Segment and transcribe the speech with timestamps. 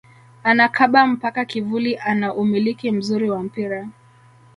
[0.43, 3.87] Anakaba mpaka kivuli ana umiliki mzuri wa mpira